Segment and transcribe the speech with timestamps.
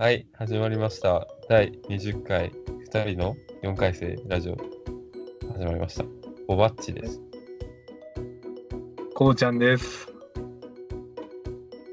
[0.00, 1.28] はい、始まりました。
[1.46, 2.50] 第20回、
[2.90, 4.56] 2人の4回生ラジオ、
[5.52, 6.06] 始まりました。
[6.48, 7.20] おばっちです。
[9.14, 10.06] こうちゃんです。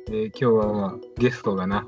[0.09, 1.85] で、今日はまあゲストがな、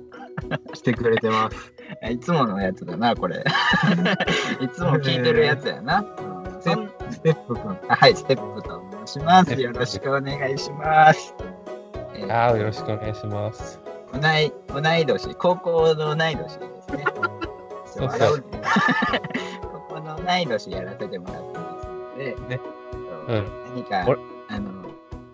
[0.72, 1.74] 来てくれてます。
[2.10, 3.44] いつものやつだな、これ。
[4.64, 6.02] いつも聞いてるやつやな。
[6.58, 7.70] ステそんステップくん。
[7.86, 9.60] あはい、ステップと申します。
[9.60, 11.34] よろしくお願いします。
[12.14, 13.91] えーあーよろしくお願いします。
[14.12, 17.04] 同い同い年、高校の同い年ですね。
[17.86, 18.44] そうそう。
[19.88, 22.60] 高校の同い年やらせてもらってますので、ね
[23.26, 23.36] そう。
[23.36, 24.90] うん何か俺、あの、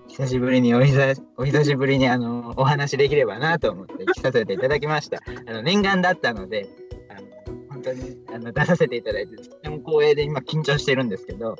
[0.08, 5.20] 久しぶりにお久しお久しぶりにあのお話できればなと思って来させていただきました。
[5.46, 6.68] あの念願だったので、
[7.10, 11.56] あの本当にあの出させていただいて、とても光栄で今緊張してるんですけど、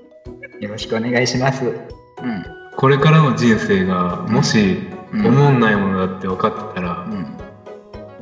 [0.61, 1.65] よろしくお願いします。
[1.65, 2.45] うん。
[2.77, 4.79] これからの人生がもし
[5.13, 5.27] うん。
[5.27, 6.78] 思んないものだって分かって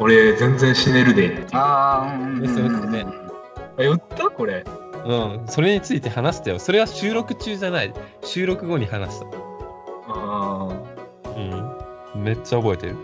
[0.06, 1.46] 俺全然死ねるで。
[1.52, 3.04] ああ、うんですよね
[3.76, 4.30] あ、言った？
[4.30, 4.64] これ。
[5.04, 6.60] うん、それについて話したよ。
[6.60, 7.92] それは収録中じゃない。
[8.22, 9.26] 収録後に話した。
[10.08, 10.68] あ
[12.14, 12.22] うん。
[12.22, 12.96] めっちゃ覚えてる。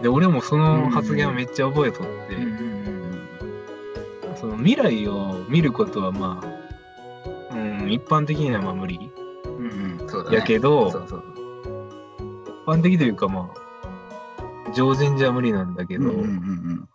[0.00, 0.02] あ。
[0.02, 2.78] で、俺もその発言をめっちゃ覚えとって、うんうんうん
[4.36, 9.10] その未来を見ることはまあ、うん、一般的にはまあ無理。
[9.44, 10.36] うんうん、そうだね。
[10.36, 11.24] やけど、そうそう
[12.46, 13.58] 一般的というかまあ、
[14.78, 16.88] 常人じゃ無理なんだけど、うんうんうん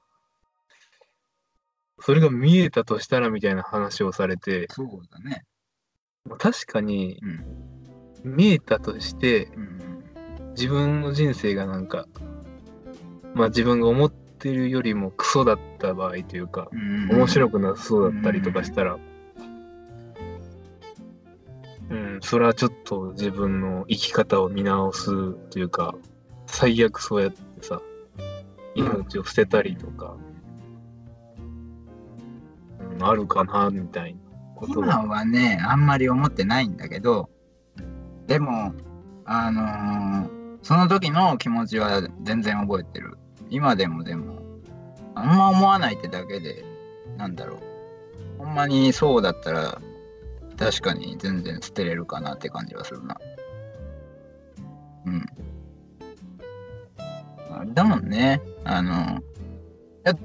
[2.06, 5.46] それが見えたとしたらみたいな話をされて、そうだね。
[6.26, 7.18] まあ確かに
[8.24, 8.36] うん。
[8.36, 9.80] 見えたとして、うん
[10.56, 12.08] 自分の人生がなんか、
[13.34, 18.98] まあ自分が思ってるよりもクソだった場合というか、うん面白くなさそうだったりとかしたら、
[21.90, 25.96] うん、それはちょっと自分の生き方を見直すというか、
[26.48, 27.82] 最悪そうやってさ、
[28.76, 30.16] 命を捨てたりとか、
[32.96, 34.20] うん、あるかな、みたいな
[34.56, 35.08] こと今は。
[35.08, 37.30] はね、あんまり思ってないんだけど、
[38.28, 38.74] でも、
[39.26, 43.18] あのーその時の気持ちは全然覚えてる。
[43.50, 44.42] 今でもでも、
[45.14, 46.64] あんま思わないってだけで、
[47.18, 47.58] なんだろ
[48.40, 48.44] う。
[48.44, 49.82] ほんまにそうだったら、
[50.58, 53.18] 確かに全然捨てれるかなって感じはするな。
[55.06, 55.26] うん。
[57.64, 58.42] あれだもんね。
[58.66, 59.22] あの、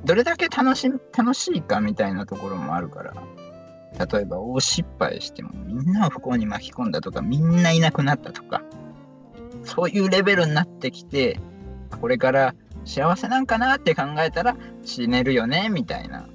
[0.05, 3.15] どれだけ楽し楽しいかみたいなところもあるから。
[4.13, 8.63] 例えば大失敗してもみんなを不幸に巻き込んだとかみんないなくなったとか。
[9.65, 11.41] そういうレベルになってきて
[12.01, 12.55] これから
[12.85, 16.27] 幸せなんかなって考えたら死ねるよねみたいな。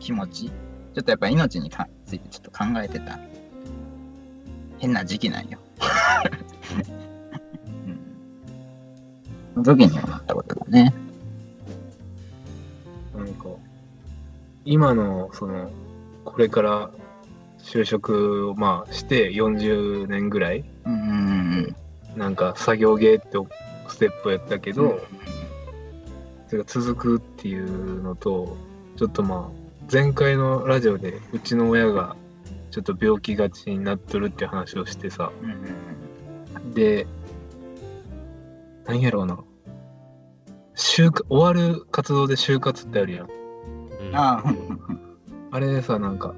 [0.00, 0.46] 気持ち。
[0.46, 3.18] ちょっとやっぱ命にかついてちょっと考えてた。
[4.78, 5.58] 変な時期なんよ、
[9.56, 10.94] の時に思ったことだね。
[13.16, 13.46] なんか、
[14.64, 15.70] 今の、その、
[16.24, 16.90] これから
[17.58, 21.76] 就職をまあして40年ぐらい、うんうん
[22.14, 22.18] うん。
[22.18, 23.38] なんか作業芸って
[23.88, 24.98] ステップやったけど、うん。
[26.48, 28.56] それが続くっていうのと、
[28.96, 32.16] ちょっとまあ、前回のラジオでうちの親が
[32.70, 36.74] ちょっと病気がちになっとるって話をしてさ、うんうん。
[36.74, 37.06] で、
[38.86, 39.38] 何やろうな。
[40.74, 43.26] 就活終わる活動で就活ってあるやん。
[43.26, 44.44] うんああ
[45.54, 46.34] あれでさ、なんか、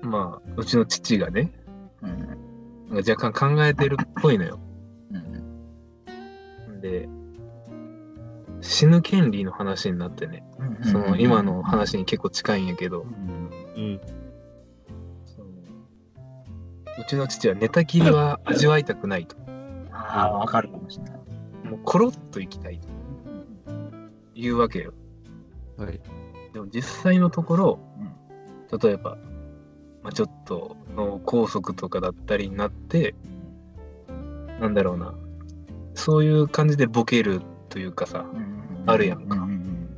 [0.00, 1.52] まあ、うちの父がね、
[2.00, 2.18] うん
[2.88, 4.58] なんか若干考えてるっぽいのよ。
[6.68, 7.08] うんで、
[8.60, 14.00] 死ぬ権利の話になってね、うんその今の話に結構近いんやけど、うん。
[15.26, 15.46] その
[16.98, 19.36] うちの父は寝たきりは味わいたくないと。
[20.12, 21.12] ああ、わかるかもしれない。
[21.64, 22.88] もうコロッと生きたいと
[24.34, 24.92] いうわけよ。
[25.78, 26.00] はい。
[26.52, 27.78] でも実際のところ、
[28.82, 29.16] 例えば、
[30.02, 33.14] まあ、ちょっと脳梗塞とかだったりになって、
[34.60, 35.14] なんだろうな、
[35.94, 38.26] そういう感じでボケるというかさ、
[38.86, 39.88] あるやんかううん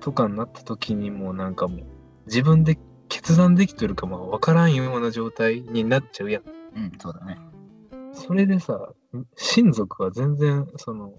[0.00, 1.80] とかになった時にもうなんかもう
[2.26, 2.76] 自分で
[3.08, 6.42] 決断できてるかもわからんような状態になっちゃうやん。
[6.76, 7.38] うん、うんそうだね。
[8.12, 8.92] それでさ、
[9.36, 11.14] 親族は全然その、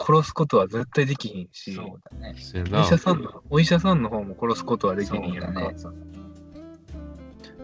[0.00, 2.34] 殺すことは絶対できひんし、そうだね。
[2.72, 5.60] お医者さんの、お医者さんの方も殺すことはできそひんやんか。
[5.68, 6.08] うだね。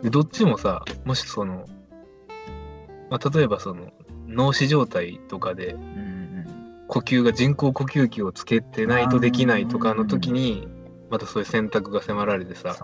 [0.03, 1.67] で、どっちもさ、もしその、
[3.11, 3.91] まあ、例えばその、
[4.27, 6.25] 脳死状態とかでうんうん
[6.87, 10.69] 呼吸が人工呼吸器をつけてないとできないとかの時に、
[11.11, 12.77] またそういう選択が迫られてさ。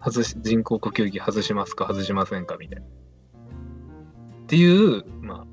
[0.00, 2.86] 外し人工呼吸器外しますか外しませんかみたいな。
[4.46, 5.46] っていう、まあ、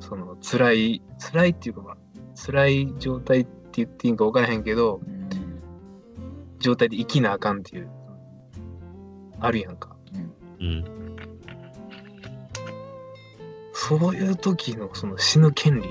[0.00, 1.96] その辛い、辛いっていうか、まあ、
[2.34, 5.22] 辛い状態って言っていいんか分からへんけど、うん
[6.62, 7.90] 状態で生きなあかんっていう、
[9.40, 9.96] あるやんか。
[10.60, 10.84] うん。
[13.72, 15.88] そういう時のその死ぬ権利、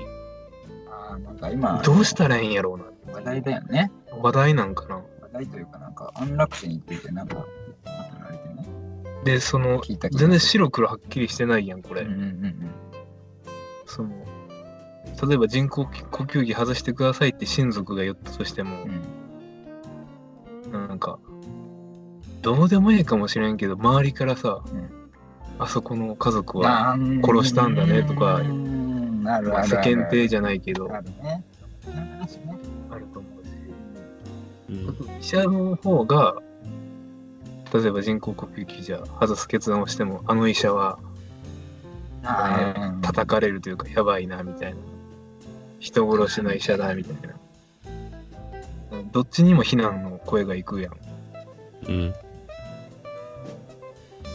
[0.90, 2.84] あーなんか今、どうしたらいいんやろうな。
[3.12, 3.92] 話題だよね。
[4.22, 4.96] 話題なんかな。
[4.96, 7.44] 話題というか、なんか安楽死についてなんか。
[9.24, 12.02] で、その、全然白黒はっきりしてないやん、これ。
[12.02, 12.72] うんうんうん
[13.84, 14.08] その、
[15.28, 15.90] 例えば人工呼
[16.24, 18.86] 吸器外してくださいって親族が言ったとしてもう、
[20.68, 20.88] ん。
[20.88, 21.18] なんか、
[22.40, 25.02] どうでもいいかもしれんけど、周りからさ、うん。
[25.58, 31.44] あそこの家族は殺殺したんだねとか世間体じゃないけど、あるね。
[32.90, 33.50] あると思うし、
[34.70, 35.20] うん。
[35.20, 36.34] 医者の方が、
[37.72, 40.98] 例えば人工呼吸器じゃ外す決断をしても、あの医者は
[42.24, 44.78] あー叩かれるというか、やばいな、みたいな。
[45.80, 49.02] 人殺しの医者だ、みたいな。
[49.10, 50.92] どっちにも非難の声がいくやん。
[51.88, 52.14] うん。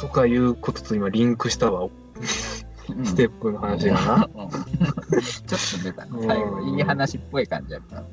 [0.02, 1.92] とかいうことと今リンクしたわ、うん
[3.04, 4.30] ステップの話がな。
[4.34, 6.28] うん ちょっと出たね。
[6.28, 8.04] 最後、いい話っぽい感じだった。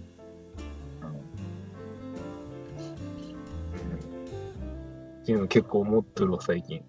[5.25, 6.85] っていうの結構思っとるわ、最近。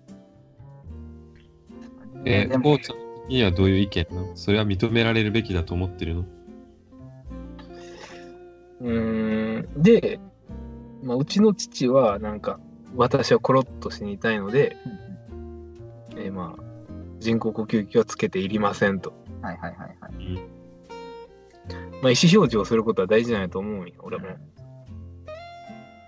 [2.26, 4.36] えで、もこうちゃんにはどういう意見なの？
[4.36, 6.26] それは認められるべきだと思ってるの？
[8.82, 9.82] うーん。
[9.82, 10.20] で、
[11.02, 12.60] まあ、うちの父は、なんか、
[12.98, 14.76] 私はコロッと死にたいので、
[16.18, 16.64] えーまあ、
[17.20, 19.14] 人工呼吸器はつけていりませんと。
[19.42, 20.14] はいはいはいはい。
[20.14, 20.36] うん。
[20.36, 24.28] まあ、意思表示をすることは大事なんやと思うんよ、俺も。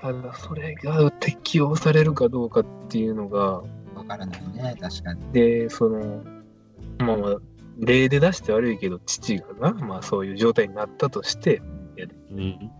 [0.01, 3.61] ただ、それが適用されるかどうかっていうのが、
[3.95, 5.31] わからないね、確かに。
[5.31, 6.23] で、その、
[6.99, 7.37] まあまあ、
[7.79, 11.61] 例で出して悪いけど、父がな、まあそういう状態になったとして、
[12.31, 12.71] うん。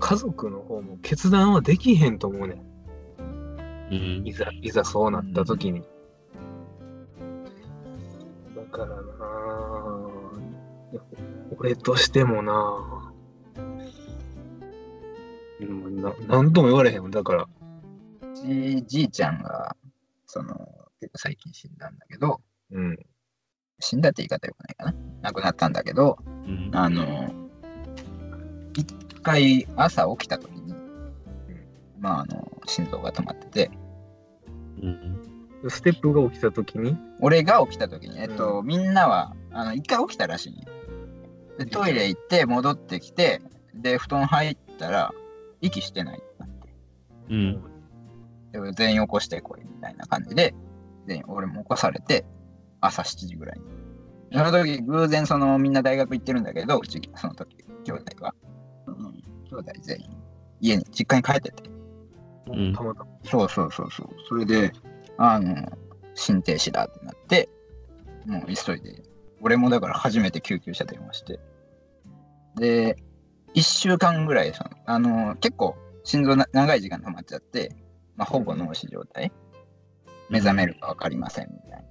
[0.00, 2.58] 家族の方も決断はできへんと思うねん。
[3.90, 4.32] うんい。
[4.32, 5.82] ざ、いざそうなった時に。
[8.56, 10.14] だからなあ
[11.56, 12.93] 俺としてもなうん
[15.60, 17.08] ななんとも言われへんよ。
[17.08, 17.46] だから、
[18.34, 19.76] じじいちゃんが、
[20.26, 20.54] その、
[21.00, 22.40] 結構最近死んだんだけど、
[22.70, 22.98] うん。
[23.80, 24.94] 死んだって言い方よくないかな。
[25.22, 26.70] 亡くなったんだけど、うん。
[26.72, 27.32] あの、
[28.76, 30.74] 一回朝起きた時に、
[31.98, 33.70] まあ、あの、心臓が止まってて、
[34.82, 35.70] うん。
[35.70, 40.66] ステップが起きた時に、俺が起きた時に、えっと、みんなは、あの、一回起きたらしい
[41.58, 43.40] で、トイレ行って戻ってきて、
[43.74, 45.14] で、布団入ったら、
[45.64, 46.68] 息してないってなって。
[47.30, 47.62] うん。
[48.52, 50.54] で全員起こしてこいみたいな感じで、
[51.06, 52.24] 全員俺も起こされて、
[52.80, 53.64] 朝7時ぐらいに。
[54.32, 58.34] その時、偶然そのみんな大学行ってるんだけど、うち、その時、兄弟が。
[58.86, 58.96] うん、
[59.48, 60.16] 兄弟全員、
[60.60, 61.70] 家に、実家に帰ってて。
[62.46, 63.10] うんたまたま。
[63.24, 64.08] そうそうそうそう。
[64.28, 64.72] それで、
[65.16, 65.54] あの、
[66.14, 67.48] 心停止だってなって、
[68.26, 69.02] もう急いで、
[69.40, 71.40] 俺もだから初めて救急車電話して、
[72.56, 72.96] で、
[73.54, 77.74] 1週間ぐらいその、あの、結構心臓な長い時間止まっちゃって、
[78.16, 79.32] まあ、ほぼ脳死状態、
[80.28, 81.84] 目覚めるか分かりませんみたいな。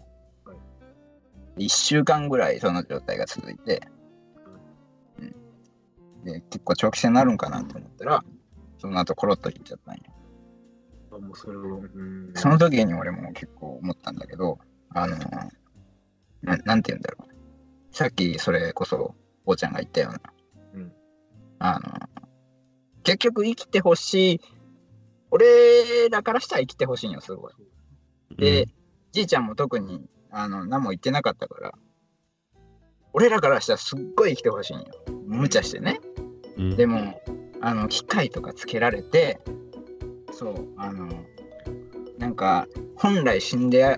[1.57, 3.81] 1週間ぐらいその状態が続いて、
[5.19, 8.23] うん、で結構長期戦になるんかなと思ったら、
[8.77, 10.01] その後コロッといっちゃったんよ。
[11.11, 11.45] あもうそ。
[12.41, 15.17] その時に俺も結構思ったんだけど、あの、
[16.41, 17.95] ななんて言うんだろう。
[17.95, 19.15] さっきそれこそ、
[19.45, 20.42] おちゃんが言ったような、うん
[21.65, 21.93] あの、
[23.03, 24.41] 結局生きてほしい、
[25.31, 27.53] 俺らからしたら生きてほしいんよ、すごい。
[28.35, 28.65] で、
[29.13, 31.71] じいちゃんも特に、あの、何も言ってなかったから、
[33.13, 34.85] 俺らからしたらすっごい生きてほしいんよ。
[35.25, 36.01] 無茶してね。
[36.57, 37.21] うん、でも、
[37.61, 39.39] あの、機械とかつけられて、
[40.33, 41.07] そう、あの、
[42.17, 42.67] なんか、
[42.97, 43.97] 本来死んで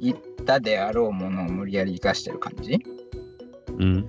[0.00, 2.84] いったであろうものを無理やり生かしてる感じ
[3.78, 4.06] うん。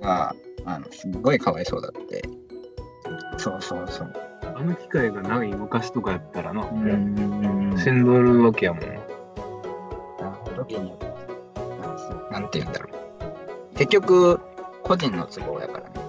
[0.00, 2.22] が、あの、すっごいかわいそうだって。
[3.38, 4.12] そうそうそう。
[4.54, 8.88] あの機会がない昔とかやったらな、ん死んどるわけやもんな。
[10.56, 10.92] 時に、
[12.30, 12.92] なんて言うんだろう。
[13.76, 14.40] 結局、
[14.82, 16.02] 個人の都合やからみん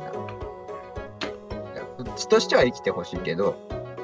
[2.05, 2.13] な。
[2.15, 3.55] ちとしては生きてほしいけど、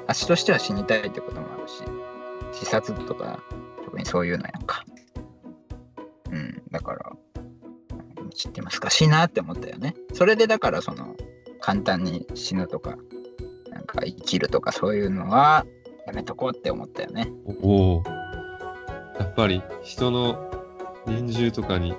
[0.07, 1.83] 足としては死にたいってこともあるし、
[2.53, 3.43] 自殺とか、
[3.85, 4.78] 特にそういうのやんか。
[8.99, 9.95] しいなって思ったよね。
[10.13, 11.15] それでだから、その、
[11.61, 12.97] 簡単に死ぬとか、
[13.69, 15.65] なんか生きるとかそういうのは、
[16.05, 17.31] やめとこうって思ったよね。
[17.61, 18.03] おお。
[19.19, 20.51] やっぱり人の
[21.05, 21.93] 人獣とかに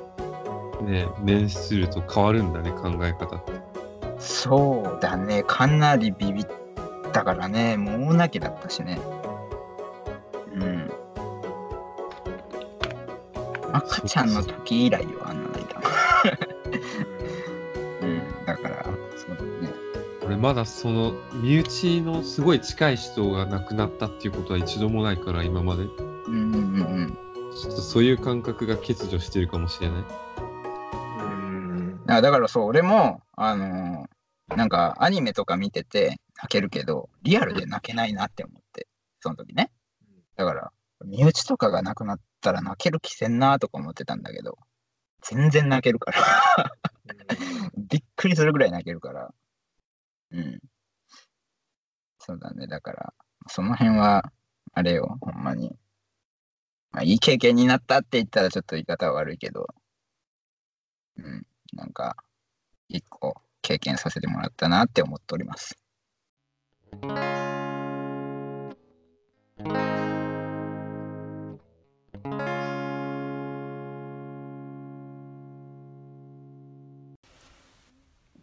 [0.83, 3.53] ね、年すると変わるんだね、考え方って。
[4.19, 6.47] そうだね、かなりビビっ
[7.13, 8.99] たからね、もう大泣きだったしね。
[10.55, 10.91] うん。
[13.73, 15.21] 赤ちゃんの時以来よ、
[20.41, 27.19] まだその身内のすごい近い人が亡くなったっていうことは一度もないから今までちうんうんうんうん。
[27.69, 30.05] ょっとそういう感覚が欠如してるかもしれない
[31.19, 32.01] うん。
[32.09, 34.11] あだからそう、俺も、あのー
[34.57, 38.89] なんかアニメとか見てて泣けるけど、リアルで泣けないなって思って、
[39.21, 39.71] その時ね。
[40.37, 40.73] だから、
[41.05, 44.59] 身内とかが亡くなったら泣ける気せんなとか思ってたんだけど、
[45.23, 46.73] 全然泣けるから。
[47.79, 49.33] びっくりするぐらい泣けるから。
[50.33, 50.61] うん。
[52.19, 52.67] そうだね。
[52.67, 53.15] だから、
[53.49, 54.33] その辺は、
[54.73, 55.77] あれよ、ほんまに。
[56.93, 59.67] まあ、いい経験になったって言ったらちょっと言い方は悪いけど、
[61.17, 61.47] うん。
[61.73, 62.17] なんか、
[62.89, 65.77] 一個経験させてもらったなって思っております。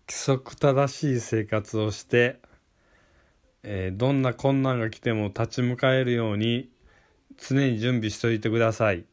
[0.09, 2.39] 規則正しい生活をして、
[3.63, 6.69] えーどんな困難が来ても立ち向かえるように
[7.37, 9.05] 常に準備しておいてください。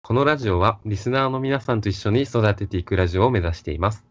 [0.00, 4.04] このラジオはリスナーの皆さんと一緒に育てていくラジオを目指しています。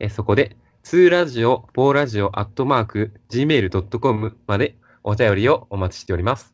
[0.00, 6.48] えそこで、2ラジオ、4ラジオ、アットマーク、gmail.com までお便りをお待ちしております。